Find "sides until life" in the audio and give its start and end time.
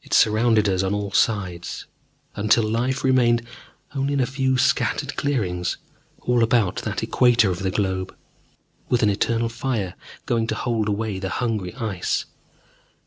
1.12-3.04